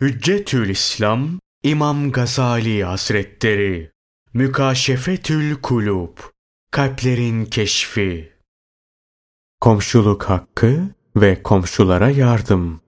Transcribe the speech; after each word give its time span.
Hüccetül 0.00 0.68
İslam 0.68 1.28
İmam 1.62 2.12
Gazali 2.12 2.84
Hazretleri 2.84 3.90
Mükaşefetül 4.34 5.54
Kulub 5.54 6.18
Kalplerin 6.70 7.44
Keşfi 7.44 8.32
Komşuluk 9.60 10.22
hakkı 10.22 10.88
ve 11.16 11.42
komşulara 11.42 12.10
yardım 12.10 12.80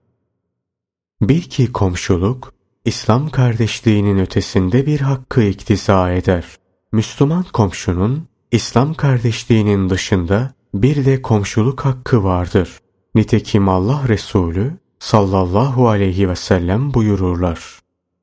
Bil 1.21 1.41
ki 1.41 1.71
komşuluk, 1.71 2.53
İslam 2.85 3.29
kardeşliğinin 3.29 4.19
ötesinde 4.19 4.85
bir 4.85 4.99
hakkı 4.99 5.43
iktiza 5.43 6.11
eder. 6.11 6.45
Müslüman 6.91 7.45
komşunun, 7.53 8.27
İslam 8.51 8.93
kardeşliğinin 8.93 9.89
dışında 9.89 10.53
bir 10.73 11.05
de 11.05 11.21
komşuluk 11.21 11.85
hakkı 11.85 12.23
vardır. 12.23 12.79
Nitekim 13.15 13.69
Allah 13.69 14.07
Resulü, 14.07 14.78
sallallahu 14.99 15.89
aleyhi 15.89 16.29
ve 16.29 16.35
sellem 16.35 16.93
buyururlar. 16.93 17.79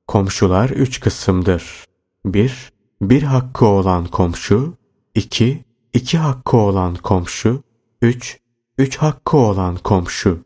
Komşular 0.06 0.70
üç 0.70 1.00
kısımdır. 1.00 1.84
Bir, 2.26 2.72
bir 3.02 3.22
hakkı 3.22 3.66
olan 3.66 4.04
komşu. 4.04 4.74
iki, 5.14 5.64
iki 5.92 6.18
hakkı 6.18 6.56
olan 6.56 6.94
komşu. 6.94 7.62
Üç, 8.02 8.38
üç 8.78 8.96
hakkı 8.96 9.36
olan 9.36 9.76
komşu. 9.76 10.38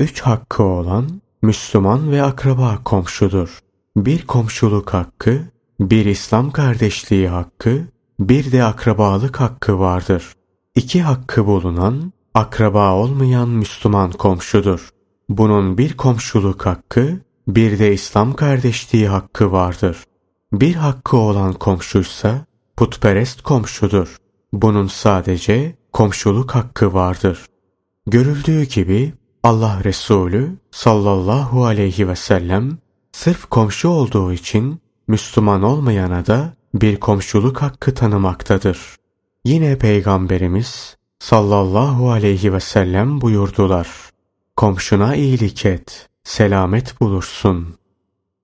Üç 0.00 0.20
hakkı 0.20 0.62
olan 0.62 1.20
Müslüman 1.42 2.10
ve 2.12 2.22
akraba 2.22 2.78
komşudur. 2.84 3.58
Bir 3.96 4.26
komşuluk 4.26 4.94
hakkı, 4.94 5.42
bir 5.80 6.06
İslam 6.06 6.50
kardeşliği 6.50 7.28
hakkı, 7.28 7.88
bir 8.20 8.52
de 8.52 8.64
akrabalık 8.64 9.40
hakkı 9.40 9.78
vardır. 9.78 10.32
İki 10.74 11.02
hakkı 11.02 11.46
bulunan, 11.46 12.12
akraba 12.34 12.94
olmayan 12.94 13.48
Müslüman 13.48 14.10
komşudur. 14.10 14.88
Bunun 15.38 15.78
bir 15.78 15.96
komşuluk 15.96 16.66
hakkı, 16.66 17.20
bir 17.48 17.78
de 17.78 17.92
İslam 17.92 18.34
kardeşliği 18.34 19.08
hakkı 19.08 19.52
vardır. 19.52 20.04
Bir 20.52 20.74
hakkı 20.74 21.16
olan 21.16 21.52
komşuysa 21.52 22.44
putperest 22.76 23.42
komşudur. 23.42 24.16
Bunun 24.52 24.86
sadece 24.86 25.76
komşuluk 25.92 26.54
hakkı 26.54 26.94
vardır. 26.94 27.46
Görüldüğü 28.06 28.62
gibi 28.62 29.12
Allah 29.42 29.80
Resulü 29.84 30.56
sallallahu 30.70 31.64
aleyhi 31.64 32.08
ve 32.08 32.16
sellem 32.16 32.78
sırf 33.12 33.46
komşu 33.50 33.88
olduğu 33.88 34.32
için 34.32 34.80
Müslüman 35.08 35.62
olmayana 35.62 36.26
da 36.26 36.54
bir 36.74 37.00
komşuluk 37.00 37.62
hakkı 37.62 37.94
tanımaktadır. 37.94 38.78
Yine 39.44 39.78
Peygamberimiz 39.78 40.96
sallallahu 41.18 42.10
aleyhi 42.10 42.52
ve 42.52 42.60
sellem 42.60 43.20
buyurdular. 43.20 44.11
Komşuna 44.56 45.16
iyilik 45.16 45.66
et, 45.66 46.08
selamet 46.24 47.00
bulursun. 47.00 47.74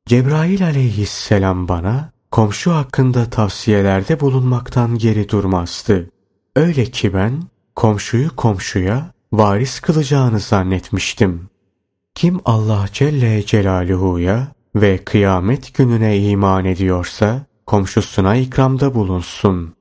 Cebrail 0.07 0.65
aleyhisselam 0.65 1.69
bana 1.69 2.13
komşu 2.31 2.73
hakkında 2.73 3.31
tavsiyelerde 3.31 4.21
bulunmaktan 4.21 4.99
geri 4.99 5.29
durmazdı. 5.29 6.11
Öyle 6.57 6.85
ki 6.85 7.15
ben 7.15 7.43
komşuyu 7.77 8.37
komşuya 8.37 9.13
varis 9.33 9.81
kılacağını 9.81 10.41
zannetmiştim. 10.41 11.49
Kim 12.15 12.41
Allah 12.45 12.87
Celle 12.93 13.47
Celaluhu'ya 13.47 14.53
ve 14.75 14.99
kıyamet 14.99 15.75
gününe 15.75 16.19
iman 16.19 16.65
ediyorsa 16.65 17.47
komşusuna 17.67 18.37
ikramda 18.37 18.95
bulunsun. 18.95 19.75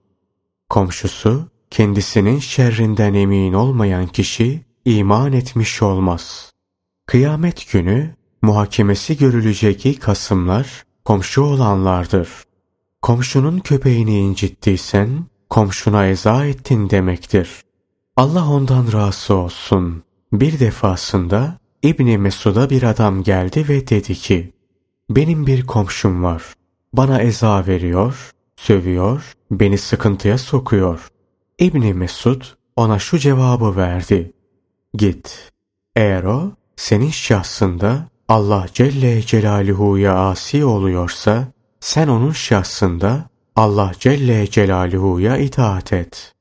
Komşusu 0.70 1.48
kendisinin 1.72 2.40
şerrinden 2.40 3.14
emin 3.14 3.54
olmayan 3.54 4.08
kişi 4.08 4.67
iman 4.88 5.34
etmiş 5.34 5.82
olmaz. 5.82 6.52
Kıyamet 7.06 7.72
günü 7.72 8.16
muhakemesi 8.42 9.18
görülecek 9.18 9.86
ilk 9.86 10.08
hasımlar 10.08 10.84
komşu 11.06 11.42
olanlardır. 11.42 12.30
Komşunun 13.02 13.60
köpeğini 13.60 14.20
incittiysen 14.20 15.10
komşuna 15.50 16.08
eza 16.08 16.46
ettin 16.46 16.90
demektir. 16.90 17.50
Allah 18.16 18.50
ondan 18.50 18.94
razı 18.94 19.36
olsun. 19.36 20.04
Bir 20.34 20.60
defasında 20.60 21.58
İbni 21.84 22.18
Mesud'a 22.18 22.70
bir 22.70 22.84
adam 22.84 23.24
geldi 23.24 23.66
ve 23.70 23.88
dedi 23.88 24.16
ki, 24.16 24.54
benim 25.10 25.48
bir 25.48 25.66
komşum 25.66 26.24
var. 26.24 26.44
Bana 26.94 27.22
eza 27.22 27.68
veriyor, 27.68 28.32
sövüyor, 28.56 29.34
beni 29.52 29.78
sıkıntıya 29.78 30.38
sokuyor. 30.38 31.08
İbni 31.60 31.94
Mesud 31.94 32.42
ona 32.76 33.00
şu 33.00 33.20
cevabı 33.20 33.76
verdi. 33.76 34.34
Git. 34.94 35.52
Eğer 35.96 36.24
o 36.24 36.52
senin 36.76 37.12
şahsında 37.12 38.10
Allah 38.28 38.66
Celle 38.74 39.22
Celaluhu'ya 39.22 40.16
asi 40.16 40.66
oluyorsa 40.66 41.48
sen 41.80 42.08
onun 42.08 42.32
şahsında 42.32 43.30
Allah 43.56 43.92
Celle 44.00 44.50
Celaluhu'ya 44.50 45.38
itaat 45.38 45.94
et. 45.94 46.34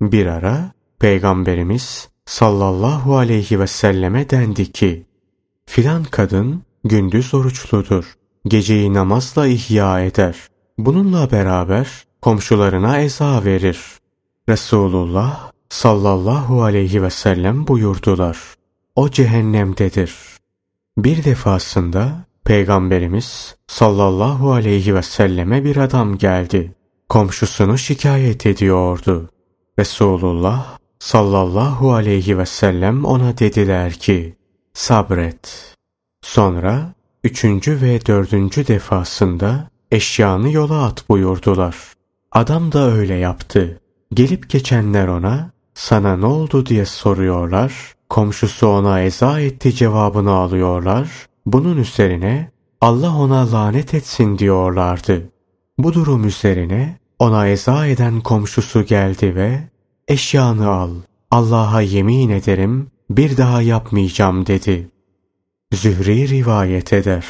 Bir 0.00 0.26
ara 0.26 0.72
Peygamberimiz 0.98 2.08
sallallahu 2.26 3.16
aleyhi 3.16 3.60
ve 3.60 3.66
selleme 3.66 4.30
dendi 4.30 4.72
ki 4.72 5.06
filan 5.66 6.04
kadın 6.04 6.62
gündüz 6.84 7.34
oruçludur. 7.34 8.14
Geceyi 8.48 8.94
namazla 8.94 9.46
ihya 9.46 10.00
eder. 10.00 10.36
Bununla 10.78 11.30
beraber 11.30 12.04
komşularına 12.22 13.00
eza 13.00 13.44
verir. 13.44 13.78
Resulullah 14.48 15.50
sallallahu 15.68 16.62
aleyhi 16.62 17.02
ve 17.02 17.10
sellem 17.10 17.66
buyurdular. 17.66 18.38
O 18.96 19.10
cehennemdedir. 19.10 20.14
Bir 20.98 21.24
defasında 21.24 22.26
Peygamberimiz 22.44 23.56
sallallahu 23.66 24.52
aleyhi 24.52 24.94
ve 24.94 25.02
selleme 25.02 25.64
bir 25.64 25.76
adam 25.76 26.18
geldi. 26.18 26.74
Komşusunu 27.08 27.78
şikayet 27.78 28.46
ediyordu. 28.46 29.30
Resulullah 29.78 30.78
sallallahu 30.98 31.92
aleyhi 31.92 32.38
ve 32.38 32.46
sellem 32.46 33.04
ona 33.04 33.38
dediler 33.38 33.92
ki 33.92 34.36
sabret. 34.74 35.74
Sonra 36.22 36.94
üçüncü 37.24 37.80
ve 37.80 38.06
dördüncü 38.06 38.66
defasında 38.66 39.70
eşyanı 39.90 40.52
yola 40.52 40.84
at 40.84 41.08
buyurdular. 41.08 41.76
Adam 42.32 42.72
da 42.72 42.90
öyle 42.90 43.14
yaptı. 43.14 43.80
Gelip 44.14 44.50
geçenler 44.50 45.08
ona 45.08 45.50
sana 45.76 46.16
ne 46.16 46.26
oldu 46.26 46.66
diye 46.66 46.84
soruyorlar. 46.84 47.94
Komşusu 48.08 48.66
ona 48.68 49.02
eza 49.02 49.40
etti 49.40 49.74
cevabını 49.74 50.30
alıyorlar. 50.30 51.26
Bunun 51.46 51.76
üzerine 51.76 52.50
Allah 52.80 53.16
ona 53.16 53.52
lanet 53.52 53.94
etsin 53.94 54.38
diyorlardı. 54.38 55.30
Bu 55.78 55.92
durum 55.92 56.24
üzerine 56.24 56.98
ona 57.18 57.48
eza 57.48 57.86
eden 57.86 58.20
komşusu 58.20 58.82
geldi 58.82 59.34
ve 59.34 59.60
eşyanı 60.08 60.68
al. 60.68 60.90
Allah'a 61.30 61.80
yemin 61.80 62.28
ederim 62.28 62.90
bir 63.10 63.36
daha 63.36 63.62
yapmayacağım 63.62 64.46
dedi. 64.46 64.90
Zühri 65.72 66.28
rivayet 66.28 66.92
eder. 66.92 67.26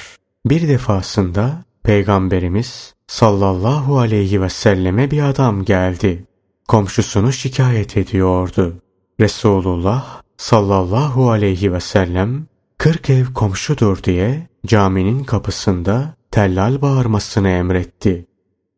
Bir 0.47 0.69
defasında 0.69 1.65
Peygamberimiz 1.83 2.95
sallallahu 3.07 3.99
aleyhi 3.99 4.43
ve 4.43 4.49
selleme 4.49 5.11
bir 5.11 5.23
adam 5.23 5.65
geldi 5.65 6.25
komşusunu 6.69 7.33
şikayet 7.33 7.97
ediyordu. 7.97 8.77
Resulullah 9.21 10.23
sallallahu 10.37 11.31
aleyhi 11.31 11.73
ve 11.73 11.81
sellem 11.81 12.47
kırk 12.79 13.11
ev 13.11 13.27
komşudur 13.35 14.03
diye 14.03 14.49
caminin 14.67 15.25
kapısında 15.25 16.15
tellal 16.31 16.83
bağırmasını 16.83 17.49
emretti. 17.49 18.27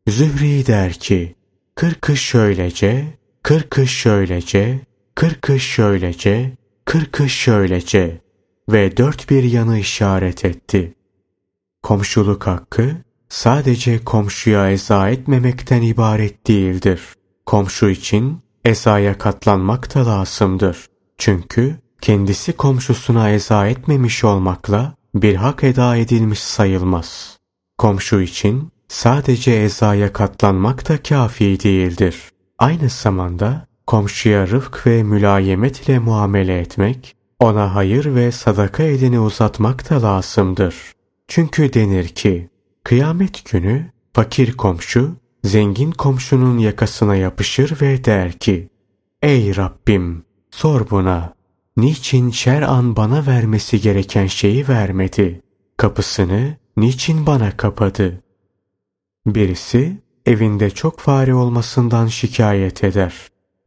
Zühri 0.09 0.67
der 0.67 0.93
ki, 0.93 1.35
kırkı 1.75 2.17
şöylece, 2.17 3.19
kırkı 3.43 3.87
şöylece, 3.87 4.81
kırkı 5.15 5.61
şöylece, 5.61 6.53
kırkı 6.85 7.29
şöylece 7.29 8.21
ve 8.69 8.97
dört 8.97 9.31
bir 9.31 9.43
yanı 9.43 9.79
işaret 9.79 10.45
etti. 10.45 10.95
Komşuluk 11.83 12.47
hakkı 12.47 12.91
sadece 13.29 14.05
komşuya 14.05 14.71
eza 14.71 15.11
etmemekten 15.11 15.83
ibaret 15.83 16.47
değildir. 16.47 17.01
Komşu 17.49 17.89
için 17.89 18.39
ezaya 18.65 19.19
katlanmak 19.19 19.95
da 19.95 20.07
lazımdır. 20.07 20.87
Çünkü 21.19 21.77
kendisi 22.01 22.53
komşusuna 22.53 23.31
eza 23.31 23.69
etmemiş 23.69 24.25
olmakla 24.25 24.95
bir 25.15 25.35
hak 25.35 25.65
eda 25.65 25.97
edilmiş 25.97 26.39
sayılmaz. 26.39 27.39
Komşu 27.79 28.21
için 28.21 28.69
sadece 28.89 29.53
ezaya 29.53 30.13
katlanmak 30.13 30.89
da 30.89 31.03
kafi 31.03 31.61
değildir. 31.61 32.17
Aynı 32.59 32.89
zamanda 32.89 33.67
komşuya 33.87 34.47
rıfk 34.49 34.87
ve 34.87 35.03
mülayemet 35.03 35.89
ile 35.89 35.99
muamele 35.99 36.59
etmek, 36.59 37.17
ona 37.41 37.75
hayır 37.75 38.15
ve 38.15 38.33
sadaka 38.33 38.83
elini 38.83 39.21
uzatmak 39.21 39.91
da 39.91 40.03
lazımdır. 40.03 40.75
Çünkü 41.29 41.73
denir 41.73 42.09
ki, 42.09 42.51
kıyamet 42.85 43.51
günü 43.51 43.91
fakir 44.13 44.57
komşu 44.57 45.17
zengin 45.49 45.91
komşunun 45.91 46.59
yakasına 46.59 47.17
yapışır 47.17 47.81
ve 47.81 48.05
der 48.05 48.33
ki, 48.33 48.69
Ey 49.23 49.57
Rabbim 49.57 50.25
sor 50.51 50.91
buna, 50.91 51.35
niçin 51.77 52.31
şer'an 52.31 52.97
bana 52.97 53.27
vermesi 53.27 53.81
gereken 53.81 54.27
şeyi 54.27 54.69
vermedi? 54.69 55.43
kapısını 55.77 56.57
niçin 56.77 57.27
bana 57.27 57.57
kapadı? 57.57 58.23
Birisi 59.27 59.99
evinde 60.27 60.71
çok 60.71 61.01
fare 61.01 61.35
olmasından 61.35 62.07
şikayet 62.07 62.85
eder. 62.85 63.15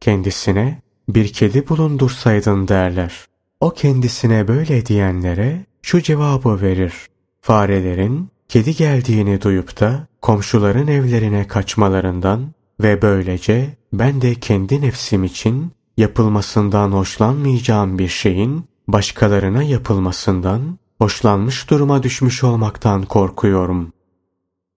Kendisine 0.00 0.82
bir 1.08 1.32
kedi 1.32 1.68
bulundursaydın 1.68 2.68
derler. 2.68 3.26
O 3.60 3.70
kendisine 3.70 4.48
böyle 4.48 4.86
diyenlere 4.86 5.66
şu 5.82 6.02
cevabı 6.02 6.60
verir. 6.62 6.94
Farelerin 7.40 8.28
kedi 8.48 8.76
geldiğini 8.76 9.42
duyup 9.42 9.80
da 9.80 10.06
komşuların 10.22 10.86
evlerine 10.86 11.48
kaçmalarından 11.48 12.52
ve 12.82 13.02
böylece 13.02 13.76
ben 13.92 14.20
de 14.22 14.34
kendi 14.34 14.80
nefsim 14.80 15.24
için 15.24 15.72
yapılmasından 15.96 16.92
hoşlanmayacağım 16.92 17.98
bir 17.98 18.08
şeyin 18.08 18.64
başkalarına 18.88 19.62
yapılmasından 19.62 20.78
hoşlanmış 20.98 21.70
duruma 21.70 22.02
düşmüş 22.02 22.44
olmaktan 22.44 23.02
korkuyorum. 23.02 23.92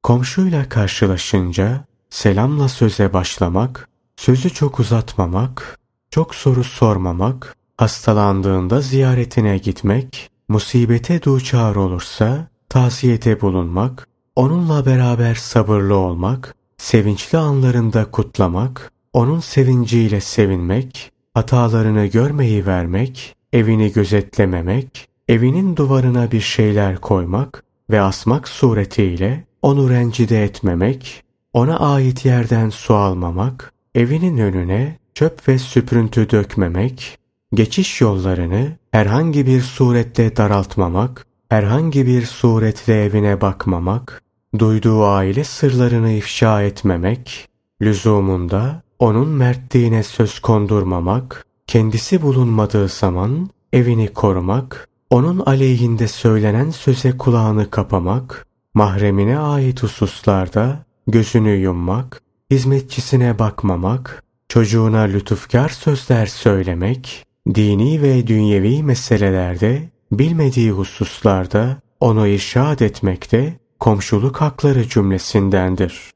Komşuyla 0.04 0.70
karşılaşınca 0.70 1.86
selamla 2.10 2.68
söze 2.68 3.14
başlamak, 3.14 3.90
sözü 4.16 4.50
çok 4.50 4.80
uzatmamak, 4.80 5.80
çok 6.12 6.36
soru 6.36 6.64
sormamak, 6.64 7.56
hastalandığında 7.78 8.82
ziyaretine 8.82 9.58
gitmek, 9.58 10.30
musibete 10.50 11.24
duçar 11.24 11.76
olursa 11.76 12.48
tavsiyede 12.70 13.42
bulunmak, 13.42 14.08
onunla 14.36 14.86
beraber 14.86 15.36
sabırlı 15.36 15.96
olmak, 15.96 16.56
sevinçli 16.78 17.38
anlarında 17.38 18.12
kutlamak, 18.12 18.92
onun 19.14 19.40
sevinciyle 19.40 20.22
sevinmek, 20.22 21.12
hatalarını 21.34 22.06
görmeyi 22.06 22.66
vermek, 22.66 23.36
evini 23.54 23.92
gözetlememek, 23.92 25.08
evinin 25.28 25.76
duvarına 25.76 26.32
bir 26.32 26.42
şeyler 26.42 26.98
koymak 26.98 27.64
ve 27.90 28.02
asmak 28.02 28.48
suretiyle 28.48 29.44
onu 29.62 29.90
rencide 29.90 30.44
etmemek, 30.44 31.24
ona 31.54 31.80
ait 31.80 32.26
yerden 32.26 32.70
su 32.70 32.96
almamak, 32.96 33.74
evinin 33.96 34.38
önüne 34.38 34.98
çöp 35.14 35.48
ve 35.48 35.58
süprüntü 35.58 36.30
dökmemek, 36.30 37.18
geçiş 37.54 38.02
yollarını 38.02 38.78
herhangi 38.92 39.46
bir 39.46 39.62
surette 39.62 40.36
daraltmamak, 40.36 41.26
herhangi 41.50 42.08
bir 42.08 42.22
suretle 42.22 43.04
evine 43.04 43.42
bakmamak, 43.42 44.22
duyduğu 44.60 45.06
aile 45.06 45.44
sırlarını 45.44 46.12
ifşa 46.12 46.62
etmemek, 46.62 47.48
lüzumunda 47.82 48.82
onun 49.00 49.28
mertliğine 49.28 50.04
söz 50.04 50.40
kondurmamak, 50.40 51.46
kendisi 51.68 52.22
bulunmadığı 52.22 52.88
zaman 52.88 53.50
evini 53.74 54.08
korumak, 54.08 54.90
onun 55.10 55.40
aleyhinde 55.40 56.08
söylenen 56.08 56.70
söze 56.70 57.18
kulağını 57.18 57.70
kapamak, 57.70 58.48
mahremine 58.74 59.40
ait 59.40 59.84
hususlarda 59.84 60.86
gözünü 61.08 61.56
yummak, 61.56 62.22
hizmetçisine 62.52 63.40
bakmamak, 63.40 64.24
çocuğuna 64.50 65.02
lütufkar 65.02 65.70
sözler 65.70 66.26
söylemek, 66.26 67.26
dini 67.56 68.02
ve 68.02 68.28
dünyevi 68.28 68.84
meselelerde 68.84 69.90
bilmediği 70.12 70.72
hususlarda 70.72 71.78
onu 72.00 72.28
irşad 72.28 72.80
etmekte 72.80 73.60
komşuluk 73.86 74.42
hakları 74.42 74.90
cümlesindendir. 74.90 76.14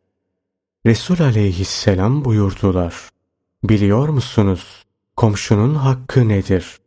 Resul 0.85 1.19
aleyhisselam 1.19 2.25
buyurdular. 2.25 2.95
Biliyor 3.63 4.09
musunuz 4.09 4.85
komşunun 5.15 5.75
hakkı 5.75 6.27
nedir? 6.27 6.79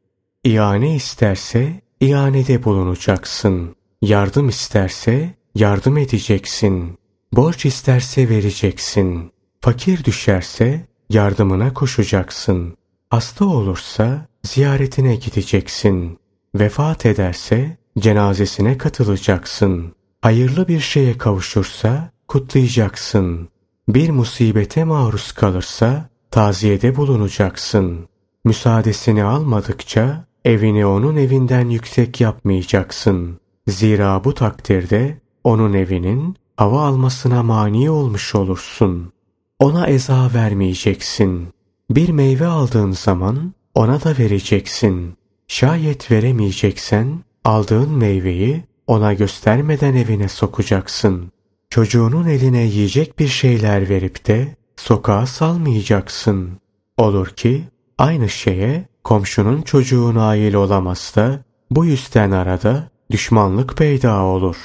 İane 0.45 0.97
isterse 0.97 1.81
ianede 2.01 2.65
bulunacaksın. 2.65 3.77
Yardım 4.03 4.49
isterse 4.49 5.35
yardım 5.55 5.97
edeceksin. 5.97 6.99
Borç 7.33 7.67
isterse 7.67 8.29
vereceksin. 8.29 9.33
Fakir 9.61 10.05
düşerse 10.05 10.87
yardımına 11.11 11.75
koşacaksın. 11.75 12.77
Hasta 13.11 13.45
olursa 13.45 14.27
ziyaretine 14.43 15.17
gideceksin. 15.17 16.19
Vefat 16.55 17.07
ederse 17.07 17.77
cenazesine 17.99 18.79
katılacaksın. 18.79 19.95
Hayırlı 20.23 20.69
bir 20.69 20.81
şeye 20.81 21.19
kavuşursa 21.19 22.11
kutlayacaksın. 22.29 23.49
Bir 23.89 24.11
musibete 24.11 24.85
maruz 24.85 25.33
kalırsa 25.33 26.09
taziyede 26.31 26.97
bulunacaksın. 26.97 28.09
Müsaadesini 28.45 29.25
almadıkça 29.25 30.25
evini 30.45 30.87
onun 30.87 31.17
evinden 31.17 31.69
yüksek 31.69 32.21
yapmayacaksın. 32.21 33.41
Zira 33.69 34.25
bu 34.25 34.35
takdirde 34.35 35.21
onun 35.45 35.73
evinin 35.73 36.37
hava 36.57 36.87
almasına 36.87 37.43
mani 37.43 37.91
olmuş 37.91 38.35
olursun. 38.35 39.13
Ona 39.59 39.87
eza 39.87 40.31
vermeyeceksin. 40.35 41.49
Bir 41.91 42.09
meyve 42.09 42.47
aldığın 42.47 42.93
zaman 42.93 43.53
ona 43.75 44.05
da 44.05 44.19
vereceksin. 44.19 45.15
Şayet 45.49 46.11
veremeyeceksen 46.11 47.19
aldığın 47.45 47.93
meyveyi 47.93 48.65
ona 48.87 49.13
göstermeden 49.13 49.95
evine 49.95 50.29
sokacaksın. 50.29 51.33
Çocuğunun 51.71 52.29
eline 52.29 52.63
yiyecek 52.63 53.19
bir 53.19 53.29
şeyler 53.29 53.89
verip 53.89 54.27
de 54.27 54.57
sokağa 54.77 55.27
salmayacaksın. 55.27 56.51
Olur 56.97 57.29
ki 57.29 57.65
aynı 57.99 58.29
şeye 58.29 58.89
komşunun 59.05 59.63
çocuğu 59.63 60.15
nail 60.15 60.55
olamaz 60.55 61.13
da 61.17 61.45
bu 61.71 61.85
yüzden 61.85 62.31
arada 62.31 62.91
düşmanlık 63.11 63.77
peyda 63.77 64.23
olur. 64.23 64.57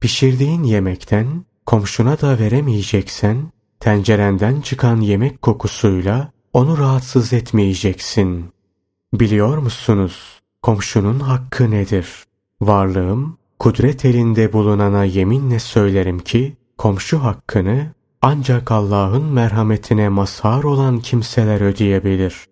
Pişirdiğin 0.00 0.62
yemekten 0.62 1.44
komşuna 1.66 2.20
da 2.20 2.38
veremeyeceksen 2.38 3.36
tencerenden 3.80 4.60
çıkan 4.60 5.00
yemek 5.00 5.42
kokusuyla 5.42 6.32
onu 6.52 6.78
rahatsız 6.78 7.32
etmeyeceksin. 7.32 8.44
Biliyor 9.12 9.58
musunuz 9.58 10.40
komşunun 10.62 11.20
hakkı 11.20 11.70
nedir? 11.70 12.24
Varlığım 12.60 13.38
kudret 13.58 14.04
elinde 14.04 14.52
bulunana 14.52 15.04
yeminle 15.04 15.58
söylerim 15.58 16.18
ki 16.18 16.56
komşu 16.78 17.18
hakkını 17.18 17.86
ancak 18.22 18.70
Allah'ın 18.70 19.24
merhametine 19.24 20.08
mazhar 20.08 20.62
olan 20.62 21.00
kimseler 21.00 21.60
ödeyebilir. 21.60 22.46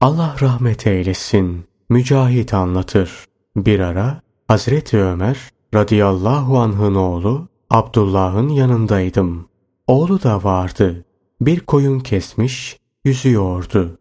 Allah 0.00 0.36
rahmet 0.40 0.86
eylesin. 0.86 1.64
Mücahit 1.88 2.54
anlatır. 2.54 3.24
Bir 3.56 3.80
ara 3.80 4.20
Hazreti 4.48 4.98
Ömer 4.98 5.38
radıyallahu 5.74 6.58
anh'ın 6.58 6.94
oğlu 6.94 7.48
Abdullah'ın 7.70 8.48
yanındaydım. 8.48 9.48
Oğlu 9.86 10.22
da 10.22 10.44
vardı. 10.44 11.04
Bir 11.40 11.60
koyun 11.60 12.00
kesmiş, 12.00 12.78
yüzüyordu. 13.04 13.98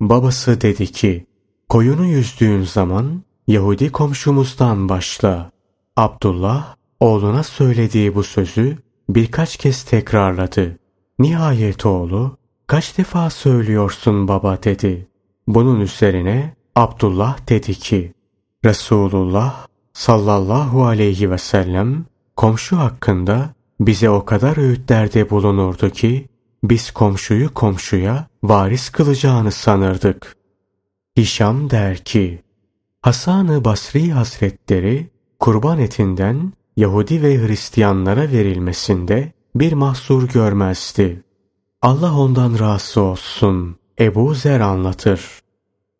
Babası 0.00 0.60
dedi 0.60 0.86
ki, 0.86 1.26
koyunu 1.68 2.06
yüzdüğün 2.06 2.62
zaman 2.62 3.22
Yahudi 3.46 3.92
komşumuzdan 3.92 4.88
başla. 4.88 5.55
Abdullah 5.96 6.76
oğluna 7.00 7.42
söylediği 7.42 8.14
bu 8.14 8.22
sözü 8.22 8.78
birkaç 9.08 9.56
kez 9.56 9.84
tekrarladı. 9.84 10.78
Nihayet 11.18 11.86
oğlu 11.86 12.36
kaç 12.66 12.98
defa 12.98 13.30
söylüyorsun 13.30 14.28
baba 14.28 14.62
dedi. 14.62 15.08
Bunun 15.46 15.80
üzerine 15.80 16.54
Abdullah 16.74 17.48
dedi 17.48 17.74
ki 17.74 18.14
Resulullah 18.64 19.66
sallallahu 19.92 20.84
aleyhi 20.84 21.30
ve 21.30 21.38
sellem 21.38 22.04
komşu 22.36 22.76
hakkında 22.76 23.50
bize 23.80 24.10
o 24.10 24.24
kadar 24.24 24.56
öğütlerde 24.56 25.30
bulunurdu 25.30 25.90
ki 25.90 26.28
biz 26.64 26.90
komşuyu 26.90 27.54
komşuya 27.54 28.26
varis 28.42 28.90
kılacağını 28.90 29.52
sanırdık. 29.52 30.36
Hişam 31.16 31.70
der 31.70 31.98
ki 31.98 32.42
Hasan-ı 33.02 33.64
Basri 33.64 34.12
Hazretleri 34.12 35.15
kurban 35.38 35.78
etinden 35.78 36.52
Yahudi 36.76 37.22
ve 37.22 37.38
Hristiyanlara 37.38 38.22
verilmesinde 38.32 39.32
bir 39.54 39.72
mahsur 39.72 40.28
görmezdi. 40.28 41.22
Allah 41.82 42.18
ondan 42.18 42.58
razı 42.58 43.00
olsun. 43.00 43.76
Ebu 44.00 44.34
Zer 44.34 44.60
anlatır. 44.60 45.20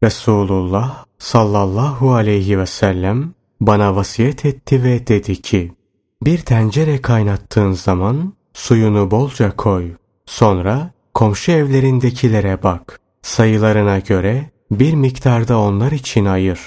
Resulullah 0.02 1.04
sallallahu 1.18 2.14
aleyhi 2.14 2.58
ve 2.58 2.66
sellem 2.66 3.32
bana 3.60 3.96
vasiyet 3.96 4.44
etti 4.44 4.84
ve 4.84 5.06
dedi 5.06 5.42
ki, 5.42 5.72
bir 6.22 6.38
tencere 6.38 7.02
kaynattığın 7.02 7.72
zaman 7.72 8.32
suyunu 8.54 9.10
bolca 9.10 9.56
koy. 9.56 9.90
Sonra 10.26 10.90
komşu 11.14 11.52
evlerindekilere 11.52 12.62
bak. 12.62 13.00
Sayılarına 13.22 13.98
göre 13.98 14.50
bir 14.70 14.94
miktarda 14.94 15.58
onlar 15.58 15.92
için 15.92 16.24
ayır. 16.24 16.60